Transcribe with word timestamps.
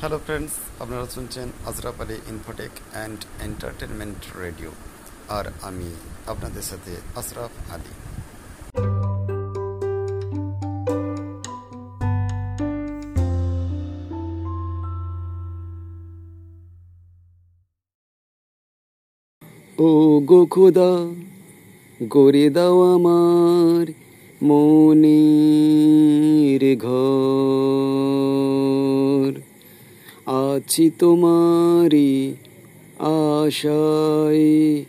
Hello 0.00 0.18
friends 0.26 0.54
আপনারা 0.82 1.06
শুনছেন 1.14 1.48
Azraf 1.66 2.00
Ali 2.00 2.16
Infotech 2.32 2.70
and 2.92 3.18
entertainment 3.42 4.20
radio 4.42 4.70
আর 5.28 5.44
আমি 5.62 5.90
আপনাদের 6.26 6.62
সাথে 6.62 6.92
আশরাফ 7.20 7.50
আলী। 7.74 7.92
ও 19.78 20.20
গো 20.30 20.46
খোদা 20.46 20.92
গড়ে 22.00 22.46
দাও 22.56 22.76
আমার 22.94 23.86
মনের 24.42 26.62
ঘর। 26.86 28.28
আছি 30.30 30.90
তোমারি 30.98 32.34
আশায়। 32.98 34.84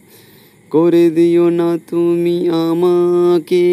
করে 0.71 1.09
দিও 1.09 1.49
না 1.49 1.77
তুমি 1.87 2.49
আমাকে, 2.49 3.69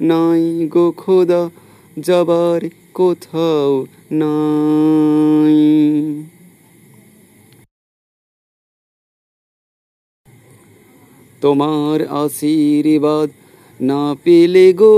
নাই 0.00 0.68
গো 0.68 0.86
খোদা, 0.96 1.42
যাবার 1.98 2.60
কোথাও 2.98 3.70
নাই। 4.12 5.58
তোমার 11.42 11.98
আশীর্বাদ 12.22 13.28
না 13.80 14.02
পেলে 14.24 14.68
গো, 14.72 14.96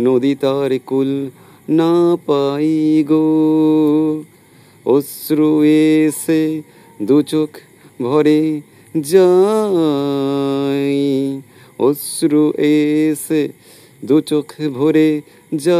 নদী 0.00 0.34
তার 0.34 0.70
কুল 0.86 1.10
না 1.70 1.92
পাই 2.26 2.72
গো। 3.10 3.28
অশ্রু 4.86 5.50
এসে 5.64 6.42
দু 7.02 7.16
চোখ 7.22 7.50
ভরে 8.02 8.42
যাই 9.10 11.00
অশ্রু 11.78 12.44
এসে 12.72 13.42
দু 14.04 14.16
চোখ 14.20 14.50
ভরে 14.74 15.10
যাই। 15.52 15.78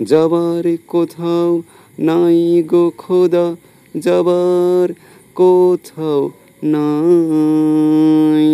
যাবার 0.00 0.64
কোথাও 0.88 1.50
নাই 1.98 2.62
গো 2.62 2.84
খোদা 2.98 3.46
যাবার 3.94 4.88
কোথাও 5.34 6.20
নাই। 6.64 8.46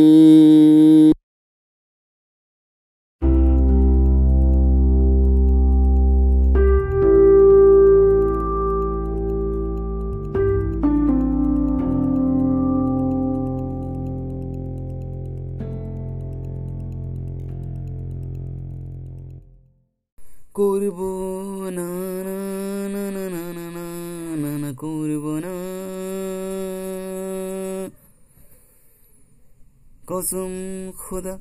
কসম 30.32 30.92
খোদা, 30.98 31.38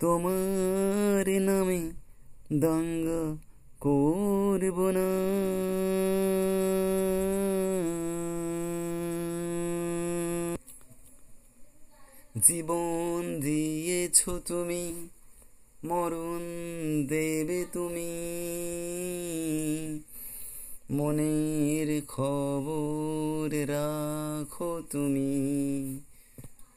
তোমার 0.00 1.40
নামে 1.40 1.90
দাঙ্গা 2.52 3.36
করব 3.80 4.90
না। 4.90 5.08
জীবন 12.42 13.40
দিয়েছ 13.40 14.28
তুমি, 14.46 15.08
মরণ 15.84 16.40
দেবে 17.08 17.64
তুমি। 17.72 18.12
মনের 20.90 22.02
খবর 22.08 23.50
রাখো 23.52 24.82
তুমি। 24.90 26.00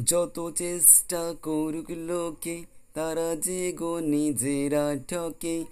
যত 0.05 0.53
চেষ্টা 0.57 1.35
করুক 1.43 1.91
লোকে, 1.91 2.63
তারা 2.95 3.37
যে 3.37 3.73
গো 3.73 3.99
নিজেরা 3.99 4.97
ঠকে। 5.09 5.65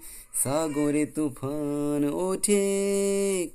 সাগরে 0.43 1.05
তুফান 1.05 2.09
ওঠে, 2.13 2.67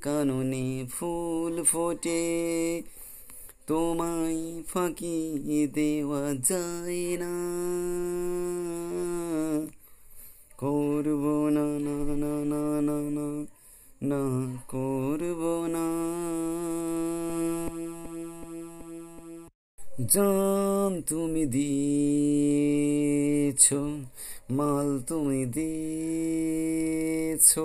কাননে 0.01 0.85
ফুল 0.99 1.63
ফোটে। 1.63 2.81
তোমায় 3.67 4.63
ফাঁকি 4.63 5.67
দেওয়া 5.73 6.33
যায় 6.35 7.17
না। 7.17 7.43
করব 10.63 11.49
না 11.49 11.61
না 11.61 12.15
না 12.15 12.43
না 12.43 12.81
না 12.81 13.09
না 13.09 13.45
না 14.01 14.57
করব 14.67 15.67
না। 15.67 16.03
জান 20.13 21.01
তুমি 21.01 21.45
দিয়েছ, 21.45 23.73
মাল 24.51 25.01
তুমি 25.07 25.45
দিয়েছ, 25.45 27.59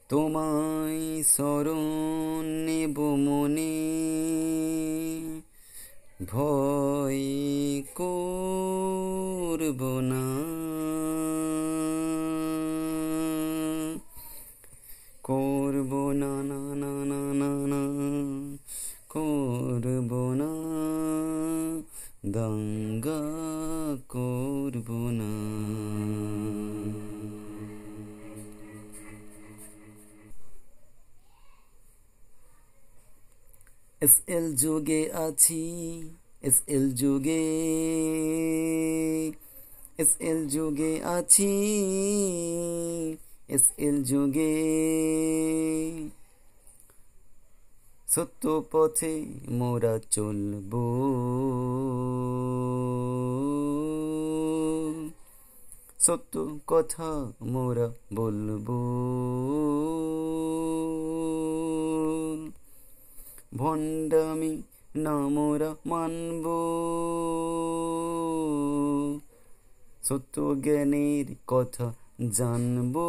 তোমায় 0.09 1.23
স্মরণ 1.23 2.65
নেব 2.65 3.00
মনে, 3.00 3.91
ভয় 6.31 7.23
করব 7.95 10.00
না। 10.00 10.41
করব 15.23 16.12
না 16.12 16.44
না 16.44 16.75
না 16.75 17.03
না 17.03 17.68
না 17.68 18.12
দাঙ্গা 22.25 23.21
করব 24.09 24.89
না। 24.89 25.31
এস 34.01 34.21
এল 34.27 34.56
যুগে 34.56 35.12
আছি, 35.12 35.63
এস 36.41 36.62
এল 36.68 36.91
যুগে। 36.91 37.44
এস 39.97 40.15
এল 40.19 40.47
যুগে 40.47 41.03
আছি, 41.03 41.53
এস 43.47 43.63
এল 43.77 44.03
যুগে। 44.03 44.57
সত্য 48.15 48.63
পথে 48.71 49.25
মোরা 49.49 49.99
চলব। 50.11 50.71
সত্য 55.99 56.59
কথা 56.67 57.31
মোরা 57.41 57.93
বলব। 58.13 58.67
ভণ্ডামি 63.57 64.61
না 64.95 65.17
মোরা 65.17 65.75
মানব। 65.85 66.45
সত্য 70.03 70.55
জ্ঞানের 70.61 71.25
কথা 71.47 71.93
জানব। 72.31 72.99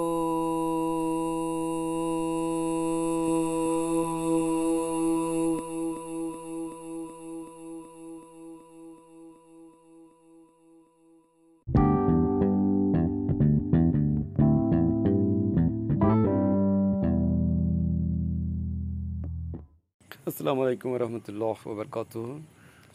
আসসালামু 20.32 20.60
আলাইকুম 20.64 20.90
রহমতুল্লাহ 21.04 21.58
ওবরকাত 21.70 22.14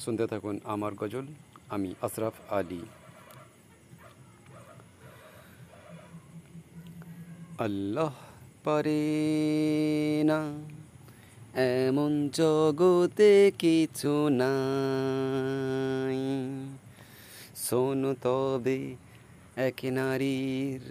শুনতে 0.03 0.25
থাকুন 0.31 0.55
আমার 0.73 0.93
গজল 1.01 1.25
আমি 1.75 1.89
আশরাফ 2.05 2.35
আলী। 2.57 2.81
আল্লাহ 7.65 8.13
পারে 8.65 9.03
না 10.29 10.39
এমন 11.85 12.11
জগতে 12.39 13.31
কিছু 13.63 14.13
নাই। 14.43 16.21
শোনো 17.65 18.11
তবে 18.23 18.79
এক 19.67 19.79
নারীর 19.97 20.83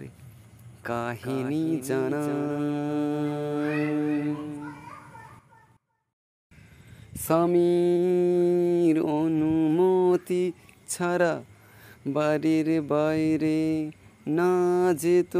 কাহিনী 0.89 1.63
জানা 1.89 2.23
স্বামীর 7.23 8.95
অনুমতি 8.99 10.51
ছাড়া 10.87 11.43
বাড়ির 12.07 12.81
বাইরে 12.81 13.91
না 14.27 14.53
যেত। 14.93 15.35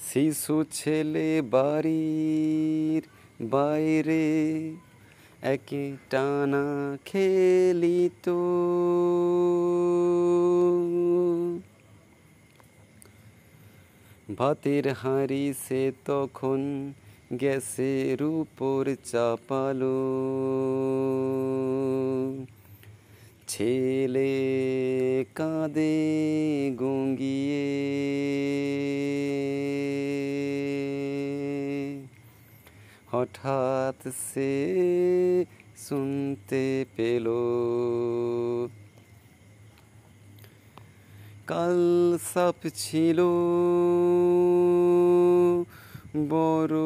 শিশু 0.00 0.64
ছেলে 0.72 1.42
বাড়ির 1.50 3.02
বাইরে 3.40 4.24
একে 5.42 5.96
টানা 6.10 6.66
খেলিত। 7.04 8.26
ভাতের 14.38 14.84
হাঁড়ি 14.92 15.54
সে 15.68 15.92
তখন 16.04 16.92
গ্যাসের 17.34 18.22
উপর 18.22 18.96
চাপালো। 19.04 20.00
ছেলে 23.48 24.34
কাঁদে 25.34 25.94
গঙ্গিয়ে। 26.76 27.68
হঠাৎ 33.10 34.08
সে 34.08 34.54
শুনতে 35.76 36.84
পেল 36.96 37.26
কাল 41.46 41.78
সাপ 42.34 42.68
ছিল। 42.74 43.20
বড় 46.12 46.78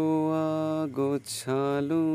গোছালু 0.91 2.07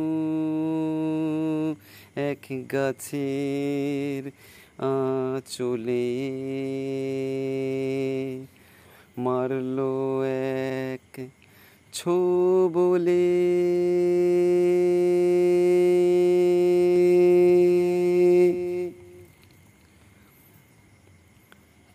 এক 2.22 2.44
গাছের 2.72 4.24
আঁচলে 4.92 6.08
মারলো 9.18 9.94
এক 10.84 11.14
ছো 11.94 12.18
বলে 12.74 13.28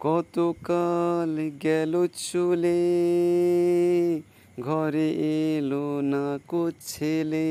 কতকাল 0.00 1.32
গেল 1.62 1.92
চলে 2.22 2.80
ঘরে 4.60 5.10
এলো 5.56 6.00
না 6.00 6.38
কো 6.48 6.70
ছেলে। 6.80 7.48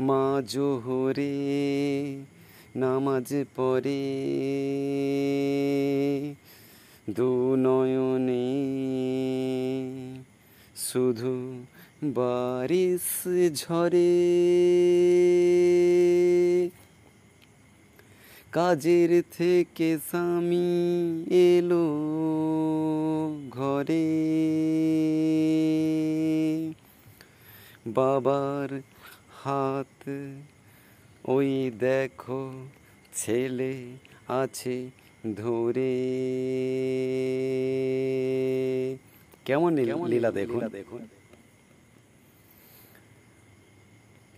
মা 0.00 0.42
জোহরে 0.48 1.36
নামাজ 2.76 3.34
পড়ে। 3.56 4.02
দু 7.10 7.56
নয়নে 7.58 8.48
শুধু 10.76 11.64
বারিশ 12.04 13.28
ঝরে। 13.54 14.14
কাজের 18.52 19.22
থেকে 19.32 19.98
স্বামী 20.10 20.68
এলো 21.30 21.86
ঘরে। 23.50 24.08
বাবার 27.86 28.80
হাত 29.44 30.10
ওই 31.24 31.70
দেখো 31.78 32.42
ছেলে 33.14 33.74
আছে 34.28 34.90
ধরে। 35.36 35.94
কেমন 39.44 39.70
লীলা 40.08 40.30
দেখুন? 40.30 40.68
দেখুন? 40.68 41.02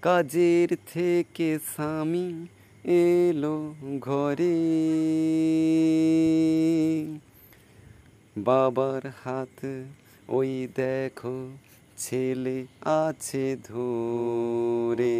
কাজের 0.03 0.69
থেকে 0.95 1.59
স্বামী 1.75 2.47
এলো 2.85 3.75
ঘরে। 4.01 4.59
বাবার 8.37 9.03
হাত, 9.25 9.67
ওই 10.29 10.69
দেখো 10.77 11.49
ছেলে 11.97 12.67
আছে 12.85 13.57
ধরে। 13.65 15.19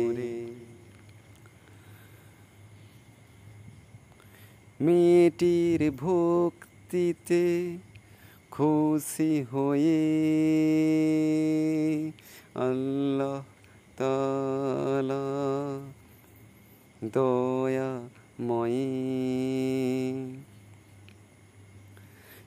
মেয়েটির 4.81 5.91
ভক্তিতে 5.91 7.77
খুশি 8.51 9.45
হয়ে 9.53 10.03
আল্লাহ 12.55 13.43
তালা 13.97 15.25
দয়াময়ে 17.05 18.89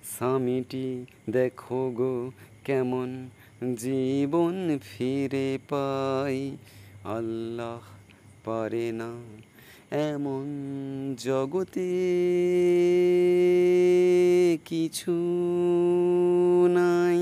স্বামীটি, 0.04 1.06
দেখো 1.30 1.92
গো, 1.92 2.32
কেমন 2.64 3.30
জীবন 3.76 4.80
ফিরে 4.84 5.58
পাই। 5.70 6.58
আল্লাহ 7.04 7.80
পারে 8.46 8.92
না 8.92 9.12
এমন 9.92 10.46
জগতে 11.18 11.90
কিছু 14.66 15.14
নাই। 16.70 17.20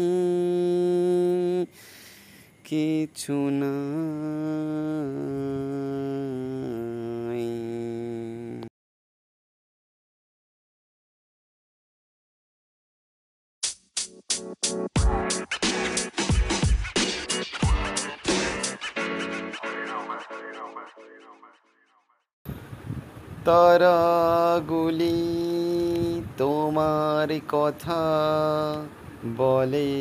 কিছু 2.63 3.49
নাই 3.49 4.01
তারাগুলি 23.45 25.19
তোমার 26.37 27.29
কথা 27.49 28.01
বলে। 29.37 29.91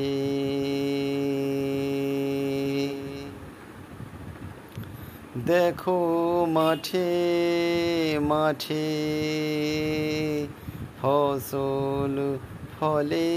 দেখো 5.46 6.00
মাঠে 6.48 7.12
মাঠে 8.22 8.88
ফসল 11.02 12.16
ফলে। 12.80 13.30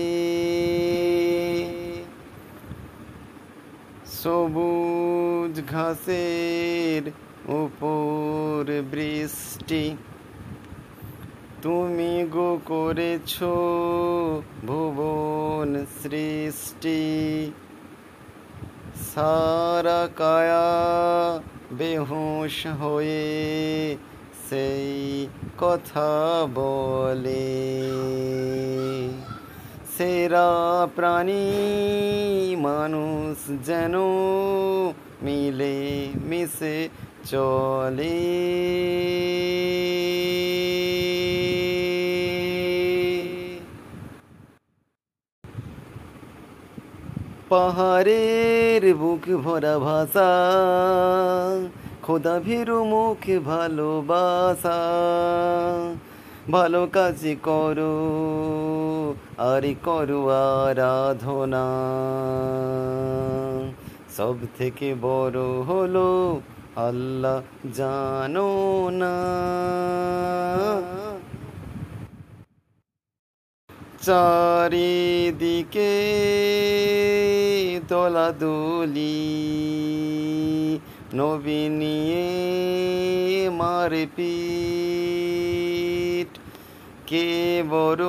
সবুজ 4.19 5.53
ঘাসের 5.71 7.03
উপর 7.47 8.81
বৃষ্টি 8.91 9.97
তুমি 11.61 12.25
গো 12.31 12.59
করেছ 12.65 13.43
ভুবন 14.67 15.85
সৃষ্টি। 16.03 17.51
সারা 19.13 20.09
কায়া 20.15 20.69
বেহুশ 21.71 22.65
হয়ে 22.65 23.97
সেই 24.49 25.27
কথা 25.57 26.47
বলে। 26.53 27.81
সেরা 29.97 30.51
প্রাণী 30.95 31.45
মানুষ 32.59 33.65
যেন 33.65 33.93
মিলে 35.23 35.75
মিশে 36.29 36.89
চলে। 37.25 38.19
পাহাড়ের 47.49 48.83
বুক 48.95 49.23
ভরা 49.43 49.75
ভাষা 49.79 50.31
খোদা 52.03 52.35
ভীরু 52.39 52.83
মুখ 52.83 53.21
ভালোবাসা। 53.45 54.79
ভালো 56.51 56.87
কাজ 56.93 57.19
করো, 57.43 57.95
আর 59.37 59.63
করো 59.85 60.19
আরাধনা। 60.29 61.65
সব 64.17 64.35
থেকে 64.57 64.95
বড় 65.01 65.41
হলো 65.41 66.41
আল্লাহ 66.75 67.41
জানো 67.73 68.91
না। 68.91 69.15
চারিদিকে 74.01 75.93
দোলাদুলি, 77.89 79.39
নবী 81.13 81.69
নিয়ে 81.81 83.49
মারপিট। 83.49 86.39
কে 87.07 87.63
বড়, 87.69 88.05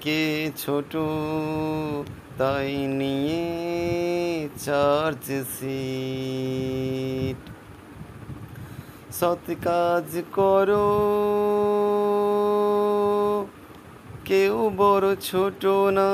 কে 0.00 0.50
ছোট 0.56 0.96
তাই 2.40 2.72
নিয়ে 3.00 3.42
চার্চ 4.58 5.26
সিট। 5.54 7.40
সৎ 9.12 9.44
কাজ 9.64 10.08
করো। 10.32 10.88
কেউ 14.24 14.56
বড় 14.76 15.08
ছোট 15.28 15.62
না, 15.98 16.10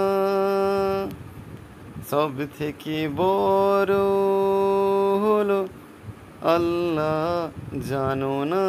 সব 2.10 2.32
থেকে 2.58 2.96
বড় 3.16 3.96
হলো 5.24 5.60
আল্লাহ 6.54 7.28
জানো 7.88 8.34
না। 8.44 8.66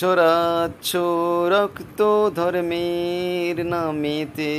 জোরাচ্ছ 0.00 0.90
রক্ত 1.54 2.00
ধর্মের 2.38 3.56
নামেতে 3.66 4.54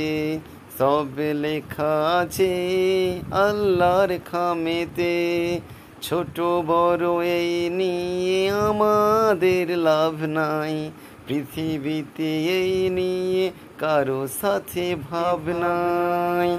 সব 0.78 1.08
লেখা 1.44 1.94
আছে 2.20 2.52
আল্লাহর 3.46 4.12
খামেতে। 4.30 5.14
ছোট 6.02 6.36
বড় 6.66 7.06
এই 7.38 7.52
নিয়ে 7.70 8.40
আমাদের 8.68 9.66
লাভ 9.78 10.16
নাই, 10.38 10.76
পৃথিবীতে 11.26 12.30
এই 12.58 12.74
নিয়ে 12.90 13.44
কারও 13.78 14.20
সাথে 14.40 14.84
ভাবনাই 15.08 16.52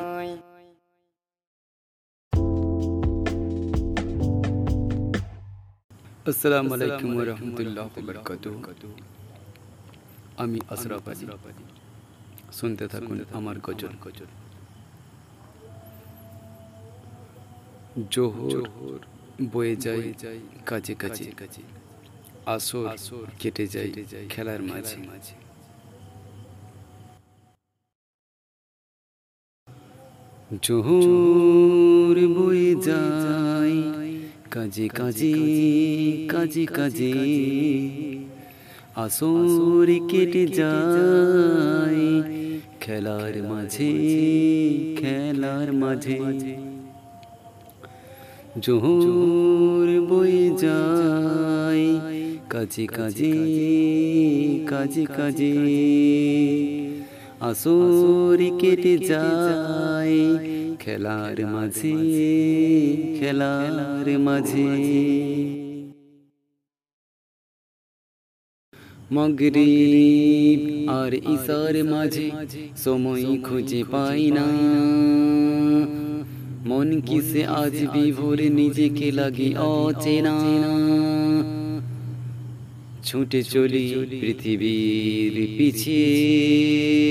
আসসালামু 6.31 6.71
আলাইকুম 6.75 7.09
ওয়া 7.15 7.25
রাহমাতুল্লাহি 7.31 7.89
ওয়া 7.95 8.05
বারাকাতুহু 8.07 8.57
আমি 10.43 10.59
আশরাফ 10.73 11.05
আলী। 11.11 11.25
শুনতে 12.57 12.85
থাকুন 12.93 13.17
আমার 13.37 13.57
গজল। 13.67 13.93
গজল। 14.05 14.31
জোহর 18.13 18.99
বয়ে 19.53 19.75
যায় 19.85 20.03
কাজে 20.69 20.93
কাজে। 21.01 21.29
আসর 22.55 22.85
কেটে 23.41 23.65
যায় 23.73 23.91
খেলার 24.33 24.61
মাঝে। 24.71 24.97
মাঝে। 25.11 25.35
জোহর 30.65 32.17
বয়ে 32.37 32.71
যায় 32.87 33.44
কাজে 34.55 34.87
কাজে 34.89 35.33
কাজে 36.29 36.65
কাজে 36.65 37.13
আসর 38.95 39.87
কেটে 40.09 40.43
যায় 40.47 42.03
খেলার 42.81 43.43
মাঝে 43.43 43.91
খেলার 44.97 45.73
মাঝে। 45.73 46.19
জোহর 48.61 49.87
বয়ে 50.09 50.45
যায় 50.57 51.87
কাজে 52.49 52.85
কাজে 52.87 53.33
কাজে 54.67 55.05
কাজে 55.17 55.53
আসর 57.41 58.39
কেটে 58.59 58.97
যায় 59.07 60.54
খেলার 60.85 61.37
মাঝে 61.45 61.93
খেলার 63.19 64.07
মাঝে 64.19 64.69
মগরিব 69.13 70.61
আর 70.91 71.11
ইসার 71.25 71.75
মাঝে 71.83 72.27
সময় 72.83 73.25
খুঁজে 73.43 73.81
পাই 73.91 74.23
না 74.31 74.47
মন 76.65 76.89
কিসে 77.01 77.41
আজ 77.55 77.75
বিভোর 77.93 78.39
নিজেকে 78.51 79.07
লাগে 79.11 79.49
অচেনা 79.71 80.35
ছুটে 83.03 83.41
চলি 83.43 83.85
পৃথিবীর 84.21 85.35
পিছিয়ে 85.57 87.05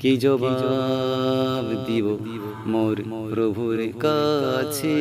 কি 0.00 0.16
জবাব 0.16 1.86
দিব? 1.86 2.18
মোর 2.66 3.02
প্রভুর 3.34 3.92
কাছে। 4.00 4.96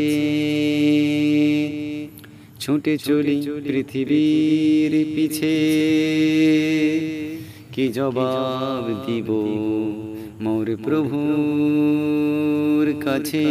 ছুটে 2.60 2.98
চলি 2.98 3.48
পৃথিবীর 3.64 5.06
পিছে। 5.16 5.58
কি 7.74 7.88
জবাব 7.88 9.06
দিব? 9.06 9.48
মোর 10.42 10.78
প্রভুর 10.84 13.02
কাছে। 13.02 13.46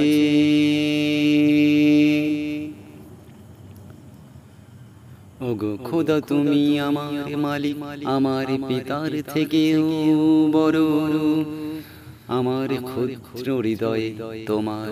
ওগো 5.40 5.78
খোদা 5.84 6.20
তুমি 6.20 6.80
আমার 6.80 7.36
মালিক, 7.36 7.76
আমার 8.04 8.46
পিতার 8.68 9.22
থেকেও 9.34 9.86
বড়। 10.52 10.80
আমার 12.28 12.68
ক্ষুদ্র 12.82 13.48
হৃদয়ে 13.62 14.14
তোমার 14.46 14.88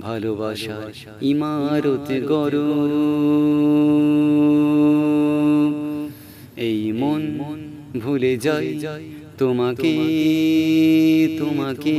ভালোবাসা 0.00 0.78
ইমারত 1.22 2.08
গর 2.28 2.54
এই 6.56 6.92
মন 6.92 7.22
মন 7.36 7.58
ভুলে 8.00 8.36
যাই 8.36 8.80
তোমাকে 9.38 9.94
তোমাকে। 11.38 11.96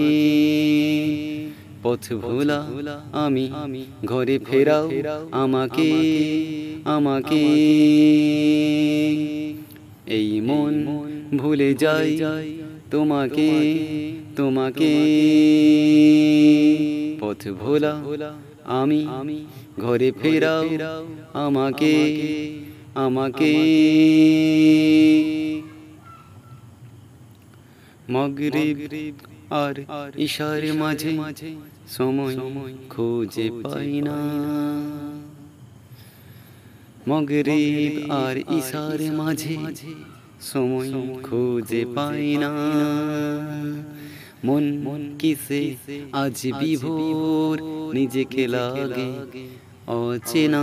পথ 1.84 2.14
ভোলা 2.14 2.60
আমি 3.14 3.46
ঘরে 4.06 4.40
ফেরাও 4.40 4.90
আমাকে 5.32 5.90
আমাকে 6.86 7.42
এই 10.08 10.42
মন 10.42 10.74
ভুলে 11.38 11.74
যাই 11.74 12.10
তোমাকে 12.92 13.50
তোমাকে। 14.36 14.92
পথ 17.22 17.48
ভোলা 17.48 17.94
আমি 18.66 19.02
ঘরে 19.80 20.12
ফেরাও 20.12 20.64
আমাকে 21.34 21.94
আমাকে 22.96 23.52
মগরিব 28.12 28.78
আর 29.52 29.76
ইশার 30.18 30.74
মাঝে 30.74 31.12
সময় 31.92 32.38
খুঁজে 32.90 33.52
পাই 33.64 34.02
না। 34.02 34.18
মগরিব 37.10 38.12
আর 38.12 38.38
ইশার 38.38 39.12
মাঝে 39.12 39.58
সময় 40.42 40.92
খুঁজে 41.24 41.86
পাই 41.96 42.38
না। 42.38 42.52
মন 44.44 44.64
মন 44.84 45.16
কিসে 45.20 45.76
আজ 46.12 46.48
বিভোর 46.60 47.58
নিজেকে 47.94 48.48
লাগে 48.48 49.10
অচেনা। 49.88 50.62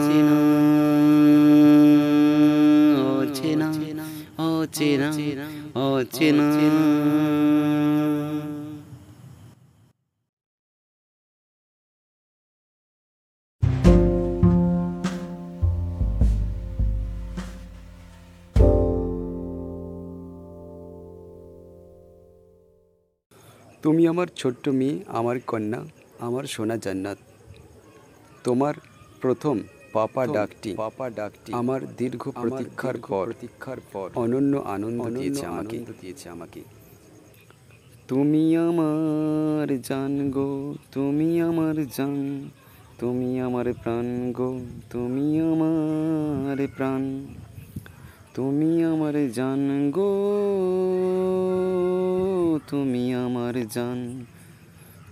অচেনা। 3.21 3.69
অচেনা। 4.39 5.13
অচেনা। 5.75 6.47
তুমি 23.89 24.07
আমার 24.07 24.29
ছোট্ট 24.37 24.69
মেয়ে 24.69 24.97
আমার 25.09 25.37
কন্যা 25.47 25.81
আমার 26.21 26.45
সোনা 26.45 26.77
জান্নাত। 26.77 27.19
তোমার 28.45 28.75
প্রথম 29.21 29.57
পাপা 29.93 30.27
ডাকটি। 30.27 30.71
পাপা 30.77 31.11
ডাকটি। 31.11 31.51
আমার 31.53 31.81
দীর্ঘ 31.99 32.23
প্রতীক্ষার 32.43 32.97
পর 33.09 33.25
প্রতীক্ষার 33.25 33.81
পর 33.93 34.07
অনন্য 34.15 34.53
আনন্দ 34.75 35.03
দিয়েছে 35.17 35.47
আমাকে। 35.47 35.79
দিয়েছে 36.01 36.29
আমাকে। 36.29 36.61
তুমি 38.09 38.57
আমার 38.57 39.69
জান 39.83 40.31
গো 40.31 40.75
তুমি 40.93 41.41
আমার 41.41 41.77
জান 41.97 42.49
তুমি 42.99 43.41
আমার 43.41 43.67
প্রাণ 43.83 44.33
গো 44.33 44.61
তুমি 44.91 45.27
আমার 45.41 46.59
প্রাণ। 46.77 47.03
তুমি 48.39 48.85
আমার 48.85 49.17
জান 49.33 49.91
গো, 49.91 50.13
তুমি 52.69 53.15
আমার 53.15 53.55
জান, 53.69 53.99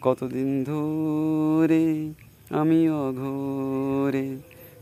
কতদিন 0.00 0.64
ধরে 0.64 2.12
আমি 2.50 2.88
অঘরে। 2.88 4.36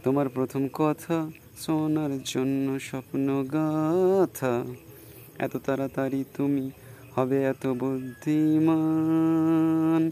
তোমার 0.05 0.29
প্রথম 0.29 0.68
কথা 0.73 1.31
শোনার 1.59 2.11
জন্য 2.25 2.81
স্বপ্ন 2.81 3.44
গাথা। 3.53 4.64
এত 5.38 5.57
তাড়াতাড়ি 5.57 6.25
তুমি 6.37 6.70
হবে 7.14 7.44
এত 7.44 7.66
বুদ্ধিমান। 7.66 10.11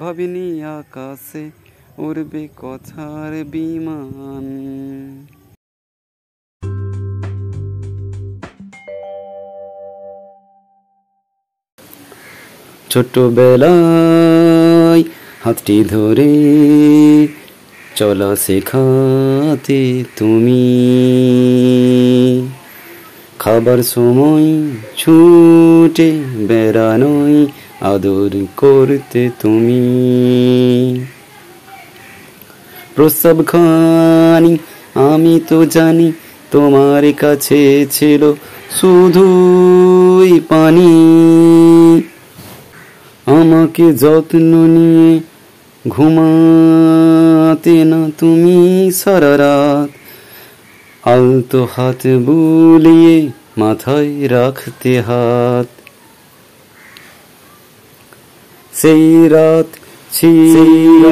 ভাবিনি 0.00 0.62
আকাশে 0.62 1.50
উড়বে 1.98 2.48
কথার 2.56 3.44
বিমান। 3.44 5.26
ছোট্টবেলায় 12.94 15.02
হাতটি 15.44 15.84
ধরে 15.84 16.28
চলা 17.96 18.36
শেখাতে 18.36 20.04
তুমি। 20.16 20.62
খাবার 23.38 23.82
সময় 23.82 24.70
ছুটে 24.96 26.20
বেড়ানোই 26.36 27.46
আদর 27.80 28.30
করতে 28.56 29.30
তুমি। 29.40 31.04
প্রস্রাব 32.94 33.46
খানি, 33.46 34.58
আমি 34.94 35.40
তো 35.48 35.66
জানি 35.66 36.12
তোমার 36.50 37.12
কাছে 37.12 37.86
ছিল 37.90 38.32
শুধুই 38.80 40.40
পানি 40.48 41.04
আমাকে 43.64 43.88
যত্ন 43.92 44.52
নিয়ে 44.76 45.10
ঘুমাতে 45.84 47.76
না 47.84 48.00
তুমি 48.18 48.56
সারা 49.00 49.32
রাত 49.42 49.90
আলতো 51.08 51.60
হাত 51.74 52.00
বুলিয়ে 52.26 53.16
মাথায় 53.58 54.12
রাখতে 54.28 54.92
হাত। 55.06 55.68
সেই 58.74 59.06
রাত 59.34 59.68
ছিল 60.12 61.02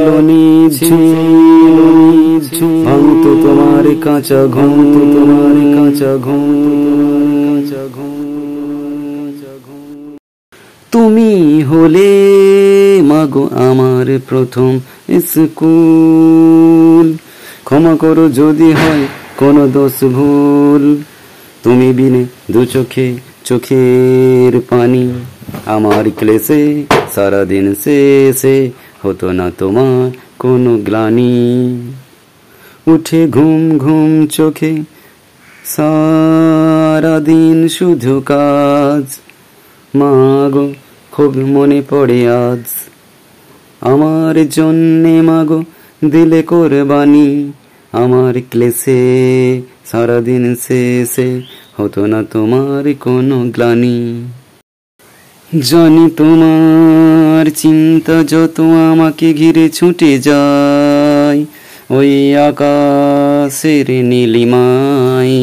তোমার 3.43 3.87
কাঁচা 4.05 4.41
ঘুম 4.55 4.77
তোমার 5.15 5.57
কাঁচা 5.75 6.12
ঘুম। 6.17 7.12
তুমি 10.92 11.62
হলে, 11.62 13.02
মাগো 13.02 13.50
আমার 13.55 14.18
প্রথম 14.28 14.81
স্কুল। 15.20 17.16
ক্ষমা 17.64 17.96
করো 17.96 18.28
যদি 18.28 18.72
হয় 18.72 19.07
কোনো 19.37 19.68
দোষ 19.68 20.05
ভুল। 20.05 20.96
তুমি 21.62 21.92
বিনে 21.92 22.24
দু 22.50 22.64
চোখে 22.64 23.14
চোখের 23.44 24.61
পানি। 24.61 25.12
আমার 25.66 26.05
ক্লেশে 26.16 26.85
সারাদিন 27.14 27.74
শেষে 27.74 28.70
হতো 29.02 29.33
না 29.33 29.50
তোমার 29.59 30.11
কোনো 30.38 30.78
গ্লানি। 30.78 31.92
উঠে 32.87 33.26
ঘুম 33.26 33.78
ঘুম 33.78 34.26
চোখে 34.26 34.83
সারাদিন 35.64 37.68
শুধু 37.68 38.22
কাজ। 38.26 39.32
মাগো, 39.94 40.66
খুব 41.12 41.33
মনে 41.55 41.81
পড়ে 41.90 42.20
আজ। 42.42 42.64
আমার 43.92 44.37
জন্যে 44.48 45.14
মাগো, 45.22 45.61
দিলে 46.05 46.40
কোরবানি। 46.42 47.28
আমার 47.92 48.35
ক্লেশে 48.50 49.02
সারাদিন 49.87 50.44
শেষে 50.64 51.28
হতো 51.76 52.02
না 52.07 52.20
তোমার 52.33 52.85
কোনো 53.00 53.37
গ্লানি। 53.55 53.98
জানি 55.50 56.05
তোমার 56.16 57.44
চিন্তা 57.57 58.16
যত 58.22 58.57
আমাকে 58.92 59.28
ঘিরে 59.35 59.66
ছুটে 59.68 60.12
যায়, 60.18 61.40
ওই 61.90 62.12
আকাশের 62.48 63.87
নীলিমাই 64.11 65.35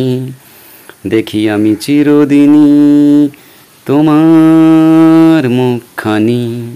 দেখি 1.07 1.41
আমি 1.49 1.71
চিরদিনই 1.75 3.29
তোমার 3.89 5.49
মুখখানি। 5.49 6.75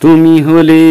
তুমি 0.00 0.42
হলে 0.42 0.82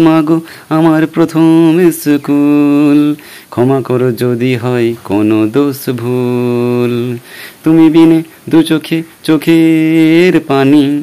মাগো 0.00 0.40
আমার 0.68 1.06
প্রথম 1.06 1.90
স্কুল। 1.92 3.14
ক্ষমা 3.50 3.82
করো 3.82 4.12
যদি 4.12 4.56
হয় 4.56 4.94
কোনো 5.04 5.48
দোষ 5.48 5.90
ভুল। 5.90 7.18
তুমি 7.64 7.90
বিনে 7.90 8.22
দু 8.48 8.62
চোখে 8.62 9.02
চোখের 9.22 10.40
পানি। 10.40 11.02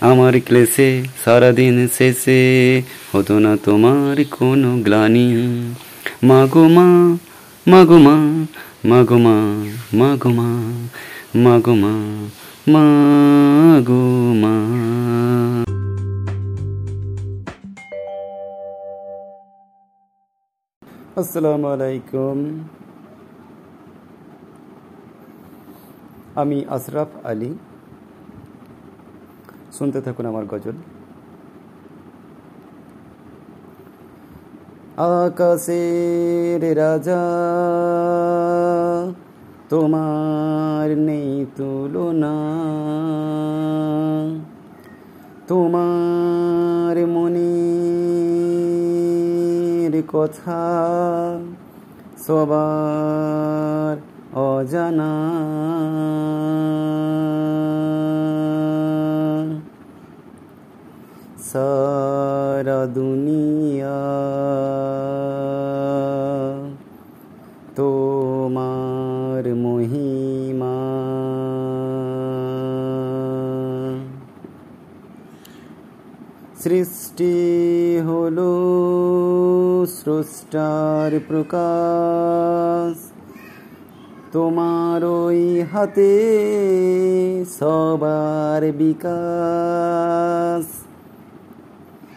আমার 0.00 0.32
ক্লেশে 0.44 1.02
সারাদিন 1.24 1.88
শেষে 1.98 2.82
হতো 3.12 3.38
না 3.38 3.56
তোমার 3.64 4.24
কোনো 4.30 4.76
গ্লানি। 4.76 5.28
মাগো 6.22 6.68
মা 6.68 7.16
মাগো 7.66 7.98
মা 7.98 8.46
মাগো 8.90 9.16
মা 9.26 9.34
মাগো 9.98 10.30
মা 10.38 10.48
মাগো 11.44 11.74
মা 11.82 11.92
মাগো 12.72 14.02
মা 14.42 14.54
আসসালামু 21.20 21.66
আলাইকুম। 21.74 22.38
আমি 26.40 26.58
আশরাফ 26.76 27.10
আলী। 27.30 27.50
শুনতে 29.76 29.98
থাকুন 30.06 30.24
আমার 30.30 30.44
গজল। 30.52 30.76
আকাশের 34.96 36.76
রাজা। 36.76 37.24
তোমার 39.68 40.98
নেই 40.98 41.46
তুলনা। 41.56 42.34
তোমার 45.48 47.06
মনের 47.06 50.02
কথা 50.08 50.64
সবার 52.26 53.96
অজানা। 54.38 55.34
সারা 62.64 62.86
দুনিয়া। 62.86 64.00
তোমার 67.76 69.54
মহিমা। 69.54 70.78
সৃষ্টি 76.58 77.34
হলো 78.06 78.50
স্রষ্টার 79.88 81.20
প্রকাশ। 81.28 83.10
তোমার 84.32 85.04
ওই 85.04 85.62
হাতে 85.72 86.12
সবার 87.60 88.72
বিকাশ। 88.72 90.73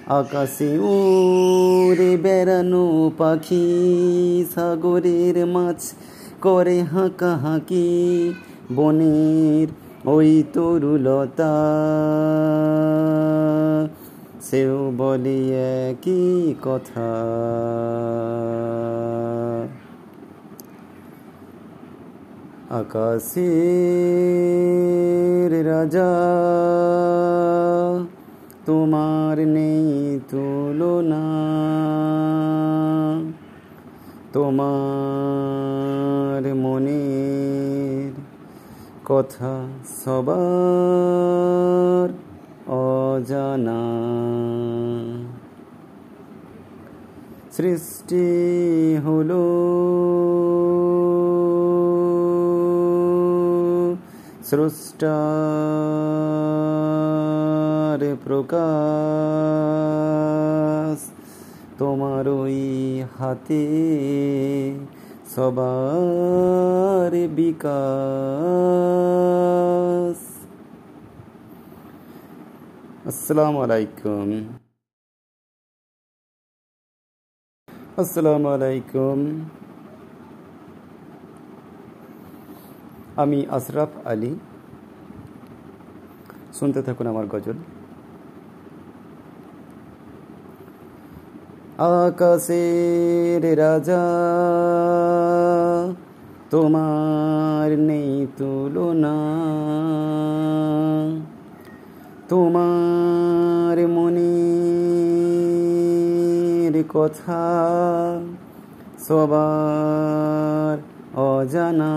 আকাশে 0.09 0.79
উড়ে 0.79 2.17
বেড়ানো 2.17 3.11
পাখি, 3.17 4.45
সাগরের 4.55 5.45
মাছ 5.45 5.93
করে 6.41 6.81
হাঁকা 6.81 7.35
হাঁকি 7.35 8.33
বনের 8.75 9.67
ওই 10.09 10.43
তরুলতা। 10.53 11.53
সেও 14.41 14.91
বলে 14.97 15.59
একই 15.89 16.55
কথা। 16.61 17.13
আকাশের 22.69 25.67
রাজা 25.67 26.13
তোমার 28.67 29.47
নেই 29.47 30.19
তুলনা। 30.29 31.25
তোমার 34.33 36.55
মনের 36.55 38.13
কথা 39.05 39.67
সবার 40.05 42.09
অজানা। 42.71 43.81
সৃষ্টি 47.51 48.27
হলো 49.05 49.43
স্রষ্টার 57.97 58.17
প্রকাশ, 58.25 58.57
তোমার 61.79 62.25
ওই 62.39 62.59
হাতে 63.17 63.65
সবার 65.33 67.11
বিকাশ। 67.37 67.77
আসসালামু 73.09 73.57
আলাইকুম। 73.65 74.29
আসসালামু 78.01 78.47
আলাইকুম। 78.55 79.19
আমি 83.21 83.39
আশরাফ 83.57 83.91
আলী। 84.05 84.31
শুনতে 86.57 86.79
থাকুন 86.85 87.05
আমার 87.13 87.27
গজল। 87.33 87.59
আকাশের 91.77 93.57
রাজা 93.57 94.07
তোমার 96.49 97.79
নেই 97.79 98.27
তুলনা। 98.37 99.17
তোমার 102.29 103.87
মনের 103.87 106.83
কথা 106.89 107.45
সবার 109.07 110.77
অজানা। 111.19 111.93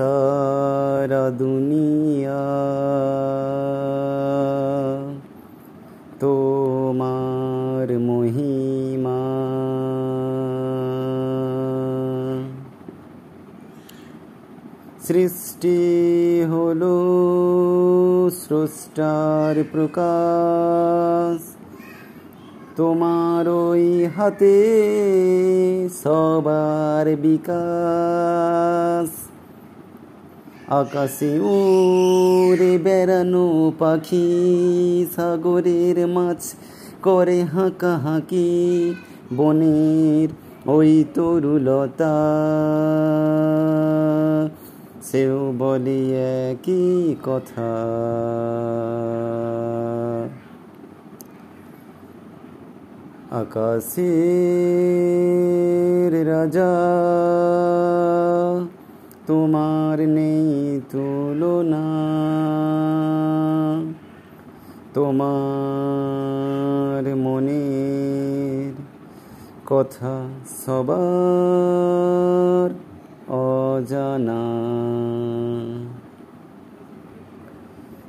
সারা 0.00 1.30
দুনিয়া। 1.30 2.46
তোমার 6.20 7.98
মহিমা। 7.98 9.20
সৃষ্টি 15.02 15.78
হলো 16.50 16.94
স্রষ্টার 18.30 19.64
প্রকাশ। 19.72 21.56
তোমার 22.76 23.48
ওই 23.48 24.08
হাতে 24.16 24.58
সবার 26.02 27.16
বিকাশ। 27.16 29.19
আকাশে 30.70 31.40
উড়ে 31.40 32.78
বেড়ানো 32.78 33.72
পাখি, 33.78 35.06
সাগরের 35.16 36.06
মাছ 36.06 36.54
করে 37.02 37.42
হাঁকা 37.42 37.96
হাঁকি, 37.96 38.94
বনের 39.36 40.28
ওই 40.70 41.04
তরুলতা। 41.14 42.16
সেও 45.02 45.54
বলি 45.58 46.14
একই 46.48 47.16
কথা। 47.22 47.70
আকাশের 53.30 56.28
রাজা 56.28 56.70
তোমার 59.30 60.08
নেই 60.08 60.80
তুলনা। 60.90 61.86
তোমার 64.94 67.16
মনের 67.16 68.72
কথা 69.66 70.28
সবার 70.66 72.70
অজানা। 73.32 74.42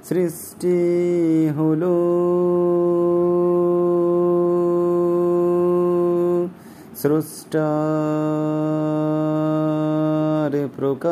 সৃষ্টি 0.03 0.79
হলো 1.57 1.97
স্রষ্টার 10.41 10.67
প্রকাশ। 10.77 11.11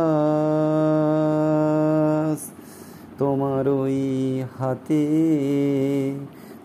তোমার 3.20 3.66
ওই 3.82 4.00
হাতে 4.58 5.06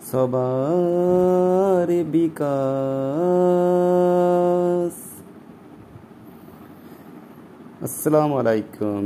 সবার 0.09 1.87
বিকাশ। 2.13 2.45
আসসালামু 7.85 8.33
আলাইকুম। 8.41 9.03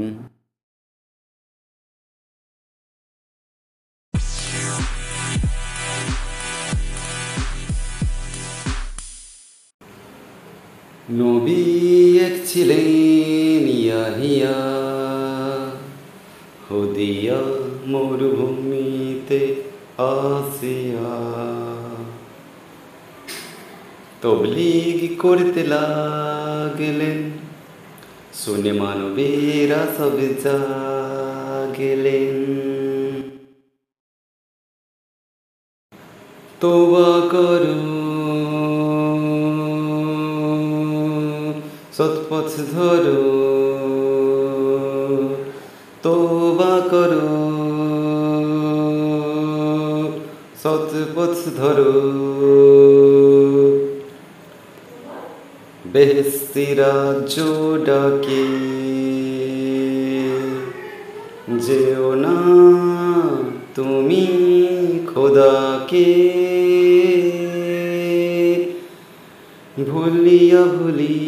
নবী 11.12 12.19
এক 12.19 12.34
ছিলেন 12.45 13.67
ইয়াহিয়া। 13.67 14.56
হদিয়া 16.69 17.41
মরুভূমিতে 17.88 19.56
আসিয়া। 19.98 21.13
তবলিগ 24.22 25.22
করতে 25.22 25.63
লাগলেন, 25.63 27.32
শুনে 28.34 28.74
মানবেরা 28.74 29.88
সব 29.98 30.17
গেলেন 31.78 32.36
তোবা 36.60 37.28
করু 37.28 37.99
সৎপথ 42.49 42.53
ধরো 42.73 43.23
তোবা 46.03 46.75
করো 46.90 47.29
সৎপথ 50.62 51.37
ধরো 51.57 51.95
বেহস্তিরা 55.85 56.95
ডাকে 57.85 58.45
যেও 61.61 62.09
না 62.17 62.37
তুমি 63.75 64.25
খোদাকে 65.07 66.09
ভুলিয়া 69.77 70.62
ভুলিয়া 70.75 71.28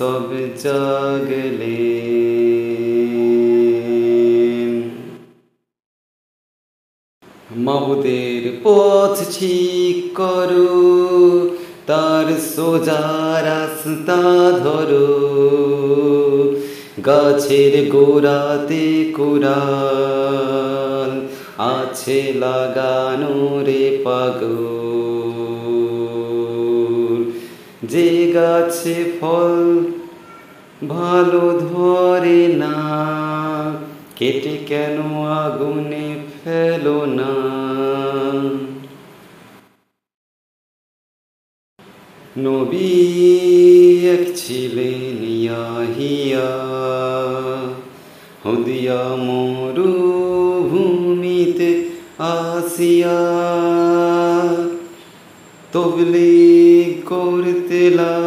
সব 0.00 0.30
জাগলেন 0.62 1.60
মাবুদের 7.56 8.42
পথ 8.62 9.14
ঠিক 9.38 9.96
করো, 10.16 10.70
তার 11.86 12.26
সোজা 12.56 13.04
রাস্তা 13.44 14.20
ধরো। 14.64 15.10
গাছের 17.06 17.74
গোড়াতে 17.90 19.14
কুরাল 19.16 21.12
আছে 21.76 22.20
লাগানো 22.36 23.34
রে 23.66 23.84
পাগল। 24.04 24.79
যে 27.90 28.08
গাছে 28.34 28.96
ফল 29.18 29.56
ভালো 30.88 31.44
ধরে 31.66 32.40
না, 32.62 32.76
কেটে 34.18 34.54
কেন 34.68 34.96
আগুনে 35.40 36.08
ফেলো 36.36 36.98
না? 37.18 37.34
নবী 42.38 42.92
এক 44.14 44.24
ছিলেন 44.36 45.20
হদিয়া 48.44 49.02
মরুভূমিতে 49.26 50.10
আসিয়া। 52.32 53.18
তবলি 55.72 56.34
করতে 57.06 57.82
লাগলেন 57.90 58.24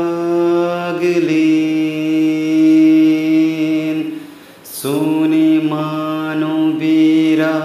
শুনে 4.73 5.49
মানবীরা 5.71 7.55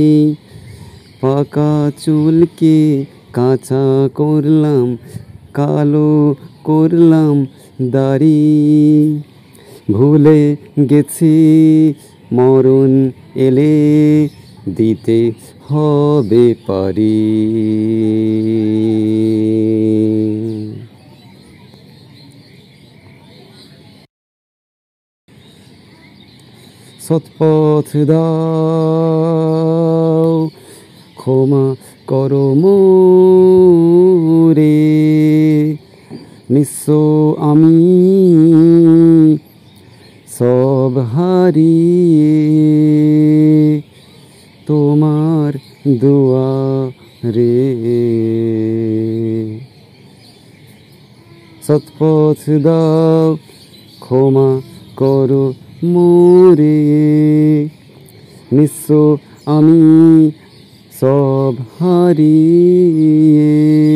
পাকা 1.22 1.92
চুলকে 2.06 3.06
কাঁচা 3.34 4.10
করলাম, 4.16 4.98
কালো 5.54 6.36
করলাম 6.64 7.46
দাড়ি। 7.92 9.20
ভুলে 9.92 10.56
গেছি 10.90 11.94
মরণ 12.34 13.12
এলে 13.36 14.28
দিতে 14.76 15.32
হবে 15.70 16.46
পারি। 16.68 17.20
সৎপথ 27.08 27.98
দাও 27.98 28.28
ক্ষমা 31.16 31.68
করো 32.08 32.48
মোরে। 32.54 32.88
নিঃস্ব 36.50 36.88
আমি 37.40 37.78
সব 40.40 40.94
হারিয়ে 41.14 41.87
তোমার 45.88 46.00
দুয়ারে 46.00 47.74
সৎপথ 51.68 52.50
দাও 52.50 53.38
ক্ষমা 54.00 54.62
করো 54.96 55.54
মোরে। 55.84 57.70
নিঃস্ব 58.52 59.18
আমি 59.46 60.32
সব 61.00 61.56
হারিয়ে। 61.80 63.87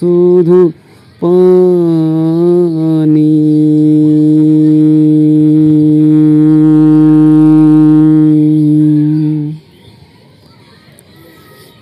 শুধু 0.00 0.70
পানি। 1.20 3.42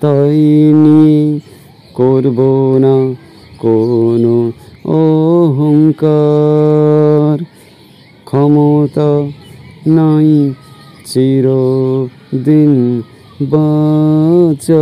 তাই 0.01 0.72
নিয়ে 0.72 1.41
করব 1.95 2.76
না 2.80 3.14
কোনো 3.59 4.53
অহংকার। 4.84 7.45
ক্ষমতা 8.24 9.28
নাই 9.86 10.55
চিরদিন। 11.05 12.89
버져 13.49 14.76